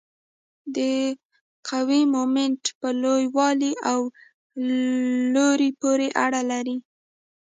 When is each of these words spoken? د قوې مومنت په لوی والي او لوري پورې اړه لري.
د 0.75 0.77
قوې 1.69 2.01
مومنت 2.13 2.61
په 2.79 2.89
لوی 3.01 3.23
والي 3.37 3.73
او 3.91 3.99
لوري 5.35 5.69
پورې 5.81 6.07
اړه 6.25 6.41
لري. 6.51 6.77